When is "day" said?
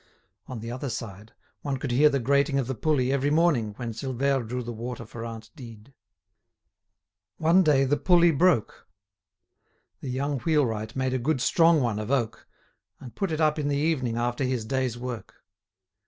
7.61-7.83